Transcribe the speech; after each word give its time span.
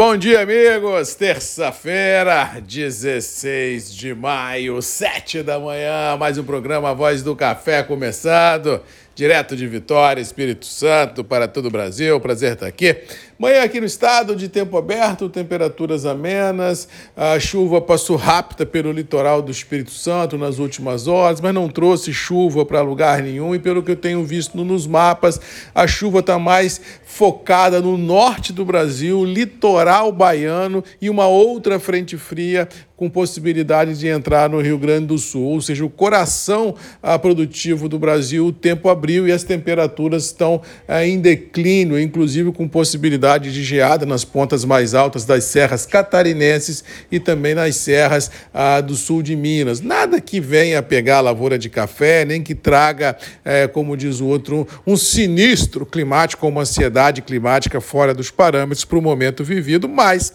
Bom 0.00 0.16
dia, 0.16 0.40
amigos! 0.40 1.14
Terça-feira, 1.14 2.58
16 2.66 3.94
de 3.94 4.14
maio, 4.14 4.80
7 4.80 5.42
da 5.42 5.58
manhã, 5.58 6.16
mais 6.18 6.38
um 6.38 6.42
programa 6.42 6.94
Voz 6.94 7.22
do 7.22 7.36
Café 7.36 7.82
começando 7.82 8.80
direto 9.20 9.54
de 9.54 9.66
Vitória, 9.66 10.18
Espírito 10.18 10.64
Santo, 10.64 11.22
para 11.22 11.46
todo 11.46 11.66
o 11.66 11.70
Brasil. 11.70 12.18
Prazer 12.20 12.54
estar 12.54 12.66
aqui. 12.66 12.96
Manhã 13.38 13.62
aqui 13.62 13.78
no 13.78 13.84
estado, 13.84 14.34
de 14.34 14.48
tempo 14.48 14.78
aberto, 14.78 15.28
temperaturas 15.28 16.06
amenas. 16.06 16.88
A 17.14 17.38
chuva 17.38 17.82
passou 17.82 18.16
rápida 18.16 18.64
pelo 18.64 18.90
litoral 18.90 19.42
do 19.42 19.50
Espírito 19.50 19.90
Santo 19.90 20.38
nas 20.38 20.58
últimas 20.58 21.06
horas, 21.06 21.38
mas 21.38 21.52
não 21.52 21.68
trouxe 21.68 22.14
chuva 22.14 22.64
para 22.64 22.80
lugar 22.80 23.22
nenhum. 23.22 23.54
E 23.54 23.58
pelo 23.58 23.82
que 23.82 23.90
eu 23.90 23.96
tenho 23.96 24.24
visto 24.24 24.56
nos 24.64 24.86
mapas, 24.86 25.38
a 25.74 25.86
chuva 25.86 26.20
está 26.20 26.38
mais 26.38 26.80
focada 27.04 27.78
no 27.78 27.98
norte 27.98 28.54
do 28.54 28.64
Brasil, 28.64 29.22
litoral 29.22 30.12
baiano 30.12 30.82
e 30.98 31.10
uma 31.10 31.26
outra 31.26 31.78
frente 31.78 32.16
fria 32.16 32.66
com 33.00 33.08
possibilidade 33.08 33.98
de 33.98 34.08
entrar 34.08 34.50
no 34.50 34.60
Rio 34.60 34.76
Grande 34.76 35.06
do 35.06 35.16
Sul, 35.16 35.44
ou 35.44 35.62
seja, 35.62 35.82
o 35.82 35.88
coração 35.88 36.74
ah, 37.02 37.18
produtivo 37.18 37.88
do 37.88 37.98
Brasil, 37.98 38.44
o 38.44 38.52
tempo 38.52 38.90
abriu 38.90 39.26
e 39.26 39.32
as 39.32 39.42
temperaturas 39.42 40.26
estão 40.26 40.60
ah, 40.86 41.02
em 41.02 41.18
declínio, 41.18 41.98
inclusive 41.98 42.52
com 42.52 42.68
possibilidade 42.68 43.54
de 43.54 43.64
geada 43.64 44.04
nas 44.04 44.22
pontas 44.22 44.66
mais 44.66 44.92
altas 44.92 45.24
das 45.24 45.44
serras 45.44 45.86
catarinenses 45.86 46.84
e 47.10 47.18
também 47.18 47.54
nas 47.54 47.74
serras 47.76 48.30
ah, 48.52 48.82
do 48.82 48.94
sul 48.94 49.22
de 49.22 49.34
Minas. 49.34 49.80
Nada 49.80 50.20
que 50.20 50.38
venha 50.38 50.82
pegar 50.82 51.16
a 51.16 51.22
lavoura 51.22 51.58
de 51.58 51.70
café, 51.70 52.26
nem 52.26 52.42
que 52.42 52.54
traga, 52.54 53.16
eh, 53.42 53.66
como 53.66 53.96
diz 53.96 54.20
o 54.20 54.26
outro, 54.26 54.68
um 54.86 54.94
sinistro 54.94 55.86
climático, 55.86 56.46
uma 56.46 56.60
ansiedade 56.60 57.22
climática 57.22 57.80
fora 57.80 58.12
dos 58.12 58.30
parâmetros 58.30 58.84
para 58.84 58.98
o 58.98 59.02
momento 59.02 59.42
vivido, 59.42 59.88
mas 59.88 60.34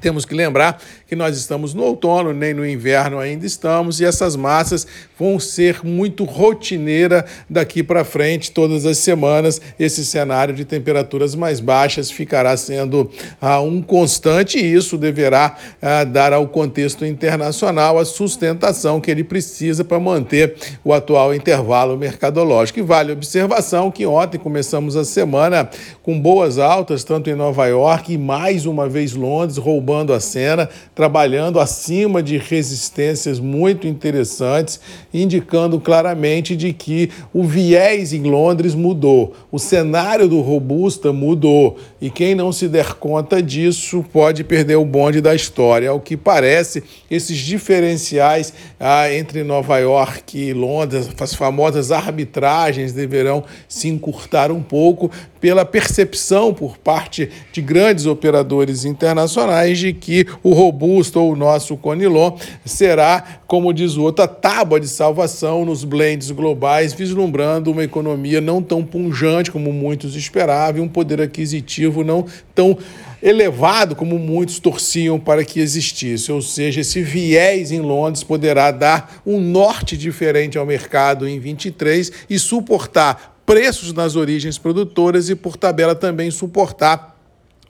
temos 0.00 0.24
que 0.24 0.34
lembrar 0.34 0.80
que 1.06 1.14
nós 1.14 1.36
estamos 1.36 1.74
no 1.74 1.82
outono, 1.82 2.32
nem 2.32 2.54
no 2.54 2.66
inverno 2.66 3.18
ainda 3.18 3.44
estamos, 3.44 4.00
e 4.00 4.04
essas 4.04 4.34
massas 4.34 4.86
vão 5.18 5.38
ser 5.38 5.84
muito 5.84 6.24
rotineira 6.24 7.24
daqui 7.48 7.82
para 7.82 8.04
frente, 8.04 8.50
todas 8.50 8.86
as 8.86 8.98
semanas. 8.98 9.60
Esse 9.78 10.04
cenário 10.04 10.54
de 10.54 10.64
temperaturas 10.64 11.34
mais 11.34 11.60
baixas 11.60 12.10
ficará 12.10 12.56
sendo 12.56 13.10
ah, 13.40 13.60
um 13.60 13.82
constante, 13.82 14.58
e 14.58 14.74
isso 14.74 14.96
deverá 14.96 15.56
ah, 15.82 16.04
dar 16.04 16.32
ao 16.32 16.48
contexto 16.48 17.04
internacional 17.04 17.98
a 17.98 18.04
sustentação 18.04 19.00
que 19.00 19.10
ele 19.10 19.24
precisa 19.24 19.84
para 19.84 20.00
manter 20.00 20.54
o 20.82 20.94
atual 20.94 21.34
intervalo 21.34 21.96
mercadológico. 21.96 22.78
E 22.78 22.82
vale 22.82 23.10
a 23.10 23.14
observação 23.14 23.90
que 23.90 24.06
ontem 24.06 24.38
começamos 24.38 24.96
a 24.96 25.04
semana 25.04 25.68
com 26.02 26.18
boas 26.18 26.58
altas, 26.58 27.04
tanto 27.04 27.28
em 27.28 27.34
Nova 27.34 27.66
York 27.66 28.14
e 28.14 28.18
mais 28.18 28.64
uma 28.64 28.88
vez 28.88 29.12
Londres, 29.12 29.58
roubando 29.58 29.79
roubando 29.80 30.12
a 30.12 30.20
cena, 30.20 30.68
trabalhando 30.94 31.58
acima 31.58 32.22
de 32.22 32.36
resistências 32.36 33.40
muito 33.40 33.86
interessantes, 33.86 34.78
indicando 35.12 35.80
claramente 35.80 36.54
de 36.54 36.74
que 36.74 37.10
o 37.32 37.42
viés 37.42 38.12
em 38.12 38.22
Londres 38.24 38.74
mudou, 38.74 39.34
o 39.50 39.58
cenário 39.58 40.28
do 40.28 40.40
robusta 40.42 41.14
mudou 41.14 41.78
e 41.98 42.10
quem 42.10 42.34
não 42.34 42.52
se 42.52 42.68
der 42.68 42.94
conta 42.94 43.42
disso 43.42 44.04
pode 44.12 44.44
perder 44.44 44.76
o 44.76 44.84
bonde 44.84 45.22
da 45.22 45.34
história. 45.34 45.88
Ao 45.88 45.98
que 45.98 46.16
parece, 46.16 46.82
esses 47.10 47.38
diferenciais 47.38 48.52
ah, 48.78 49.10
entre 49.12 49.42
Nova 49.42 49.78
York 49.78 50.38
e 50.38 50.52
Londres, 50.52 51.08
as 51.18 51.34
famosas 51.34 51.90
arbitragens 51.90 52.92
deverão 52.92 53.44
se 53.66 53.88
encurtar 53.88 54.52
um 54.52 54.62
pouco 54.62 55.10
pela 55.40 55.64
percepção 55.64 56.52
por 56.52 56.76
parte 56.76 57.30
de 57.50 57.62
grandes 57.62 58.04
operadores 58.04 58.84
internacionais 58.84 59.69
de 59.78 59.92
que 59.92 60.26
o 60.42 60.52
robusto 60.52 61.20
ou 61.20 61.32
o 61.32 61.36
nosso 61.36 61.76
Conilon 61.76 62.36
será, 62.64 63.40
como 63.46 63.72
diz 63.72 63.96
o 63.96 64.02
outro, 64.02 64.24
a 64.24 64.28
tábua 64.28 64.80
de 64.80 64.88
salvação 64.88 65.64
nos 65.64 65.84
blends 65.84 66.30
globais, 66.30 66.92
vislumbrando 66.92 67.70
uma 67.70 67.84
economia 67.84 68.40
não 68.40 68.62
tão 68.62 68.84
punjante 68.84 69.50
como 69.50 69.72
muitos 69.72 70.16
esperavam 70.16 70.80
e 70.80 70.84
um 70.84 70.88
poder 70.88 71.20
aquisitivo 71.20 72.02
não 72.04 72.26
tão 72.54 72.76
elevado 73.22 73.94
como 73.94 74.18
muitos 74.18 74.58
torciam 74.58 75.18
para 75.18 75.44
que 75.44 75.60
existisse. 75.60 76.32
Ou 76.32 76.40
seja, 76.40 76.80
esse 76.80 77.02
viés 77.02 77.70
em 77.70 77.80
Londres 77.80 78.22
poderá 78.22 78.70
dar 78.70 79.20
um 79.26 79.40
norte 79.40 79.96
diferente 79.96 80.58
ao 80.58 80.66
mercado 80.66 81.28
em 81.28 81.38
23 81.38 82.10
e 82.28 82.38
suportar 82.38 83.40
preços 83.44 83.92
nas 83.92 84.16
origens 84.16 84.58
produtoras 84.58 85.28
e, 85.28 85.34
por 85.34 85.56
tabela, 85.56 85.94
também 85.94 86.30
suportar 86.30 87.19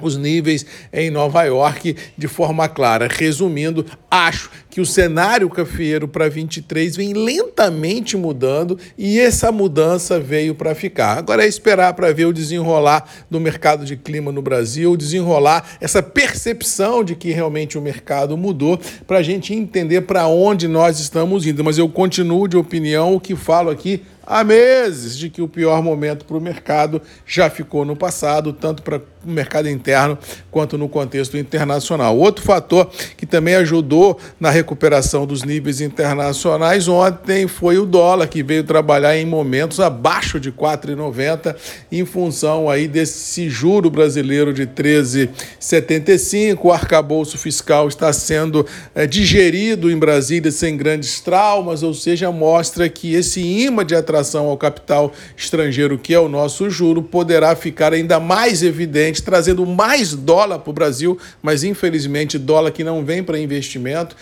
os 0.03 0.17
níveis 0.17 0.65
em 0.93 1.11
Nova 1.11 1.43
York 1.45 1.97
de 2.17 2.29
forma 2.29 2.69
clara. 2.69 3.09
Resumindo, 3.11 3.85
acho 4.11 4.51
que 4.71 4.81
o 4.81 4.87
cenário 4.87 5.49
cafeiro 5.51 6.07
para 6.07 6.29
23 6.29 6.97
vem 6.97 7.13
lentamente 7.13 8.17
mudando 8.17 8.79
e 8.97 9.19
essa 9.19 9.51
mudança 9.51 10.21
veio 10.21 10.55
para 10.55 10.75
ficar. 10.75 11.19
Agora 11.19 11.45
é 11.45 11.49
esperar 11.49 11.95
para 11.95 12.13
ver 12.13 12.27
o 12.27 12.33
desenrolar 12.33 13.05
do 13.29 13.41
mercado 13.41 13.85
de 13.85 13.97
clima 13.97 14.31
no 14.31 14.43
Brasil, 14.43 14.97
desenrolar 14.97 15.77
essa 15.81 16.03
percepção 16.03 17.03
de 17.03 17.15
que 17.15 17.31
realmente 17.33 17.77
o 17.77 17.83
mercado 17.83 18.37
mudou, 18.37 18.81
para 19.07 19.19
a 19.19 19.23
gente 19.23 19.55
entender 19.55 20.03
para 20.03 20.27
onde 20.27 20.69
nós 20.69 21.01
estamos 21.01 21.47
indo. 21.47 21.65
Mas 21.65 21.79
eu 21.79 21.89
continuo 21.89 22.47
de 22.47 22.57
opinião, 22.57 23.15
o 23.15 23.21
que 23.21 23.35
falo 23.35 23.71
aqui 23.71 24.03
há 24.31 24.45
meses 24.45 25.19
de 25.19 25.29
que 25.29 25.43
o 25.43 25.49
pior 25.49 25.83
momento 25.83 26.25
para 26.25 26.37
o 26.37 26.41
mercado 26.41 27.03
já 27.27 27.51
ficou 27.51 27.85
no 27.85 27.97
passado, 27.97 28.53
tanto 28.53 28.81
para 28.81 28.99
o 28.99 29.29
mercado 29.29 29.69
interno 29.69 30.17
quanto 30.53 30.79
no 30.79 30.89
contexto 30.89 31.37
internacional. 31.37 32.17
Outro 32.17 32.45
fator 32.45 32.89
que 33.17 33.27
também 33.27 33.57
ajudou 33.57 34.19
na 34.39 34.49
recuperação 34.49 35.27
dos 35.27 35.43
níveis 35.43 35.81
internacionais 35.81 36.87
ontem 36.87 37.49
foi 37.49 37.77
o 37.77 37.85
dólar, 37.85 38.29
que 38.29 38.41
veio 38.41 38.63
trabalhar 38.63 39.17
em 39.17 39.27
momentos 39.27 39.81
abaixo 39.81 40.39
de 40.39 40.53
4,90 40.53 41.57
em 41.91 42.05
função 42.05 42.71
aí 42.71 42.87
desse 42.87 43.51
juro 43.51 43.91
brasileiro 43.91 44.55
de 44.55 44.65
13,75. 44.65 46.61
O 46.63 46.71
arcabouço 46.71 47.37
fiscal 47.37 47.89
está 47.89 48.13
sendo 48.13 48.65
é, 48.95 49.09
digerido 49.09 49.91
em 49.91 49.99
Brasília 49.99 50.53
sem 50.53 50.77
grandes 50.77 51.21
traumas, 51.21 51.83
ou 51.83 51.93
seja, 51.93 52.31
mostra 52.31 52.89
que 52.89 53.13
esse 53.15 53.41
imã 53.41 53.85
de 53.85 53.97
atração 53.97 54.20
relação 54.21 54.47
ao 54.47 54.57
capital 54.57 55.13
estrangeiro, 55.37 55.99
que 55.99 56.13
é 56.13 56.21
o 56.21 56.29
nosso 56.29 56.69
juro, 56.69 57.03
poderá 57.03 57.57
ficar 57.57 57.93
ainda 57.93 58.21
mais 58.21 58.63
evidente, 58.63 59.23
trazendo 59.23 59.65
mais 59.65 60.15
dólar 60.15 60.59
para 60.59 60.71
o 60.71 60.75
Brasil, 60.75 61.19
mas 61.43 61.65
infelizmente 61.65 62.39
dólar 62.39 62.71
que 62.71 62.85
não 62.85 63.05
vem 63.05 63.23
para 63.23 63.39
investimento, 63.39 64.15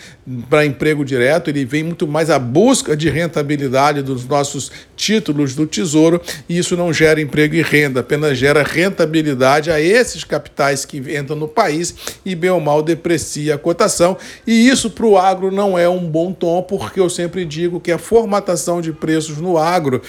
para 0.49 0.65
emprego 0.65 1.03
direto, 1.03 1.49
ele 1.49 1.65
vem 1.65 1.83
muito 1.83 2.07
mais 2.07 2.29
à 2.29 2.39
busca 2.39 2.95
de 2.95 3.09
rentabilidade 3.09 4.01
dos 4.01 4.25
nossos 4.25 4.71
títulos 4.95 5.53
do 5.53 5.67
Tesouro, 5.67 6.21
e 6.47 6.57
isso 6.57 6.77
não 6.77 6.93
gera 6.93 7.21
emprego 7.21 7.55
e 7.55 7.61
renda, 7.61 7.99
apenas 7.99 8.37
gera 8.37 8.63
rentabilidade 8.63 9.69
a 9.69 9.79
esses 9.79 10.23
capitais 10.23 10.85
que 10.85 10.97
entram 10.97 11.35
no 11.35 11.47
país 11.47 11.93
e 12.25 12.35
bem 12.35 12.49
ou 12.49 12.59
mal 12.59 12.81
deprecia 12.81 13.55
a 13.55 13.57
cotação. 13.57 14.17
E 14.47 14.69
isso 14.69 14.89
para 14.89 15.05
o 15.05 15.17
agro 15.17 15.51
não 15.51 15.77
é 15.77 15.89
um 15.89 16.07
bom 16.07 16.31
tom, 16.31 16.61
porque 16.61 16.99
eu 16.99 17.09
sempre 17.09 17.43
digo 17.43 17.79
que 17.79 17.91
a 17.91 17.97
formatação 17.97 18.81
de 18.81 18.93
preços 18.93 19.37
no 19.37 19.57
agro 19.57 19.78
agro, 19.79 20.01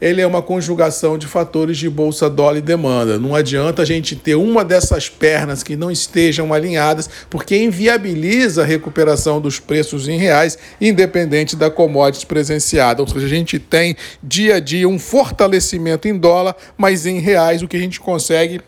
ele 0.00 0.20
é 0.20 0.26
uma 0.26 0.42
conjugação 0.42 1.16
de 1.16 1.26
fatores 1.26 1.78
de 1.78 1.88
bolsa, 1.88 2.28
dólar 2.28 2.58
e 2.58 2.60
demanda. 2.60 3.18
Não 3.18 3.34
adianta 3.34 3.80
a 3.80 3.84
gente 3.84 4.14
ter 4.14 4.34
uma 4.34 4.62
dessas 4.62 5.08
pernas 5.08 5.62
que 5.62 5.74
não 5.74 5.90
estejam 5.90 6.52
alinhadas, 6.52 7.08
porque 7.30 7.56
inviabiliza 7.56 8.62
a 8.62 8.66
recuperação 8.66 9.40
dos 9.40 9.58
preços 9.58 10.06
em 10.06 10.18
reais, 10.18 10.58
independente 10.78 11.56
da 11.56 11.70
commodity 11.70 12.26
presenciada. 12.26 13.00
Ou 13.00 13.08
seja, 13.08 13.24
a 13.24 13.28
gente 13.28 13.58
tem 13.58 13.96
dia 14.22 14.56
a 14.56 14.60
dia 14.60 14.88
um 14.88 14.98
fortalecimento 14.98 16.06
em 16.06 16.16
dólar, 16.16 16.54
mas 16.76 17.06
em 17.06 17.18
reais 17.18 17.62
o 17.62 17.68
que 17.68 17.76
a 17.76 17.80
gente 17.80 17.98
consegue 17.98 18.60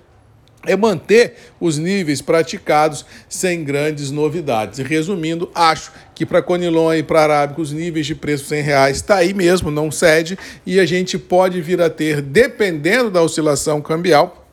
é 0.67 0.77
manter 0.77 1.35
os 1.61 1.79
níveis 1.79 2.21
praticados 2.21 3.05
sem 3.29 3.65
grandes 3.65 4.11
novidades. 4.11 4.79
E 4.79 4.83
resumindo, 4.83 5.51
acho 5.55 5.93
que 6.15 6.27
para 6.27 6.43
Conilon 6.43 6.95
e 6.95 7.03
para 7.03 7.23
Arábica 7.23 7.61
os 7.61 7.73
níveis 7.73 8.07
de 8.07 8.15
preços 8.15 8.51
em 8.53 8.63
reais 8.63 8.97
está 8.97 9.17
aí 9.17 9.35
mesmo, 9.35 9.71
não 9.71 9.91
cede, 9.91 10.39
e 10.65 10.81
a 10.81 10.87
gente 10.87 11.19
pode 11.19 11.61
vir 11.61 11.81
a 11.81 11.91
ter, 11.91 12.21
dependendo 12.21 13.11
da 13.11 13.23
oscilação 13.23 13.81
cambial, 13.81 14.46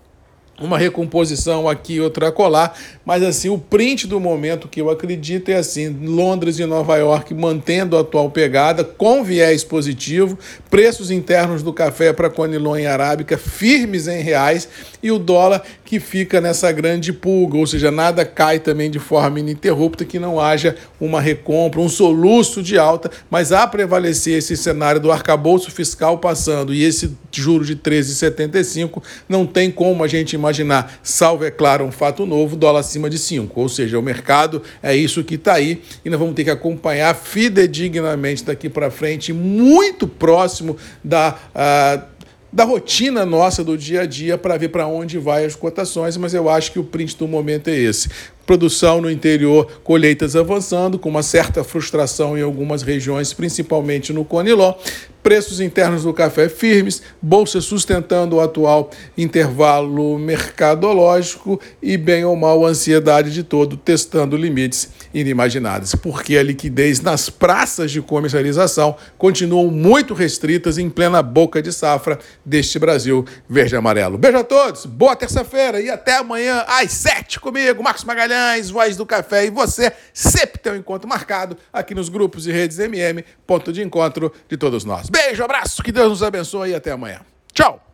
uma 0.65 0.77
recomposição 0.77 1.67
aqui, 1.67 1.99
outra 1.99 2.31
colar, 2.31 2.77
mas 3.05 3.23
assim, 3.23 3.49
o 3.49 3.57
print 3.57 4.07
do 4.07 4.19
momento 4.19 4.67
que 4.67 4.81
eu 4.81 4.89
acredito 4.89 5.49
é 5.49 5.55
assim, 5.55 5.89
Londres 5.89 6.59
e 6.59 6.65
Nova 6.65 6.95
York 6.97 7.33
mantendo 7.33 7.97
a 7.97 8.01
atual 8.01 8.29
pegada, 8.29 8.83
com 8.83 9.23
viés 9.23 9.63
positivo, 9.63 10.37
preços 10.69 11.11
internos 11.11 11.61
do 11.61 11.73
café 11.73 12.13
para 12.13 12.29
Conilon 12.29 12.87
Arábica 12.87 13.37
firmes 13.37 14.07
em 14.07 14.21
reais, 14.21 14.67
e 15.01 15.11
o 15.11 15.19
dólar 15.19 15.63
que 15.83 15.99
fica 15.99 16.39
nessa 16.39 16.71
grande 16.71 17.11
pulga, 17.11 17.57
ou 17.57 17.67
seja, 17.67 17.91
nada 17.91 18.25
cai 18.25 18.59
também 18.59 18.89
de 18.89 18.99
forma 18.99 19.39
ininterrupta, 19.39 20.05
que 20.05 20.17
não 20.17 20.39
haja 20.39 20.75
uma 20.99 21.21
recompra, 21.21 21.81
um 21.81 21.89
soluço 21.89 22.63
de 22.63 22.77
alta, 22.77 23.11
mas 23.29 23.51
a 23.51 23.67
prevalecer 23.67 24.37
esse 24.37 24.55
cenário 24.55 24.99
do 24.99 25.11
arcabouço 25.11 25.69
fiscal 25.69 26.17
passando 26.17 26.73
e 26.73 26.83
esse 26.83 27.15
juro 27.31 27.65
de 27.65 27.75
13,75, 27.75 29.03
não 29.27 29.45
tem 29.45 29.69
como 29.69 30.03
a 30.03 30.07
gente 30.07 30.33
imaginar, 30.33 30.52
salvo, 31.01 31.45
é 31.45 31.51
claro, 31.51 31.85
um 31.85 31.91
fato 31.91 32.25
novo, 32.25 32.55
dólar 32.55 32.81
acima 32.81 33.09
de 33.09 33.17
5. 33.17 33.59
Ou 33.59 33.69
seja, 33.69 33.97
o 33.97 34.01
mercado 34.01 34.61
é 34.81 34.95
isso 34.95 35.23
que 35.23 35.35
está 35.35 35.53
aí 35.53 35.81
e 36.03 36.09
nós 36.09 36.19
vamos 36.19 36.35
ter 36.35 36.43
que 36.43 36.49
acompanhar 36.49 37.15
fidedignamente 37.15 38.43
daqui 38.43 38.69
para 38.69 38.91
frente, 38.91 39.33
muito 39.33 40.07
próximo 40.07 40.77
da. 41.03 41.37
Uh, 41.55 42.13
da 42.53 42.65
rotina 42.65 43.25
nossa 43.25 43.63
do 43.63 43.75
dia 43.75 44.01
a 44.01 44.05
dia 44.05 44.37
para 44.37 44.55
ver 44.57 44.69
para 44.69 44.85
onde 44.85 45.17
vai 45.17 45.43
as 45.43 45.55
cotações, 45.55 46.15
mas 46.17 46.35
eu 46.35 46.47
acho 46.47 46.71
que 46.71 46.77
o 46.77 46.83
print 46.83 47.17
do 47.17 47.27
momento 47.27 47.67
é 47.67 47.75
esse. 47.75 48.09
Produção 48.45 49.01
no 49.01 49.09
interior, 49.09 49.81
colheitas 49.83 50.35
avançando, 50.35 50.99
com 50.99 51.09
uma 51.09 51.23
certa 51.23 51.63
frustração 51.63 52.37
em 52.37 52.43
algumas 52.43 52.83
regiões, 52.83 53.33
principalmente 53.33 54.13
no 54.13 54.23
Coniló. 54.23 54.75
Preços 55.23 55.61
internos 55.61 56.03
do 56.03 56.13
café 56.13 56.49
firmes, 56.49 57.01
bolsa 57.21 57.61
sustentando 57.61 58.35
o 58.35 58.41
atual 58.41 58.91
intervalo 59.17 60.19
mercadológico 60.19 61.61
e, 61.81 61.95
bem 61.95 62.25
ou 62.25 62.35
mal, 62.35 62.65
a 62.65 62.69
ansiedade 62.69 63.31
de 63.31 63.41
todo, 63.41 63.77
testando 63.77 64.35
limites 64.35 64.89
inimagináveis, 65.13 65.95
porque 65.95 66.37
a 66.37 66.43
liquidez 66.43 66.99
nas 66.99 67.29
praças 67.29 67.89
de 67.89 68.01
comercialização 68.01 68.97
continuam 69.17 69.71
muito 69.71 70.13
restritas 70.13 70.77
em 70.77 70.89
plena 70.89 71.23
boca 71.23 71.61
de 71.61 71.71
safra 71.71 72.19
deste 72.43 72.77
Brasil 72.77 73.23
verde 73.47 73.75
e 73.75 73.77
amarelo. 73.77 74.17
Beijo 74.17 74.39
a 74.39 74.43
todos, 74.43 74.85
boa 74.85 75.15
terça-feira 75.15 75.79
e 75.79 75.89
até 75.89 76.17
amanhã 76.17 76.65
às 76.67 76.91
sete 76.91 77.39
comigo, 77.39 77.81
Marcos 77.81 78.03
Magalhães 78.03 78.69
Voz 78.69 78.97
do 78.97 79.05
Café 79.05 79.45
e 79.45 79.49
você 79.49 79.93
sempre 80.13 80.59
tem 80.59 80.73
um 80.73 80.77
encontro 80.77 81.07
marcado 81.07 81.55
aqui 81.71 81.95
nos 81.95 82.09
grupos 82.09 82.45
e 82.45 82.51
redes 82.51 82.77
MM, 82.77 83.23
ponto 83.47 83.71
de 83.71 83.81
encontro 83.81 84.29
de 84.49 84.57
todos 84.57 84.83
nós. 84.83 85.12
Beijo, 85.13 85.43
abraço, 85.43 85.83
que 85.83 85.91
Deus 85.91 86.09
nos 86.09 86.23
abençoe 86.23 86.71
e 86.71 86.75
até 86.75 86.89
amanhã. 86.89 87.21
Tchau! 87.53 87.92